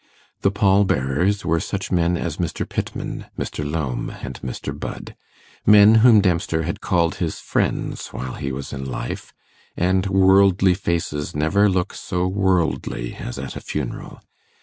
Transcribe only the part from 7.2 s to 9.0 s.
friends while he was in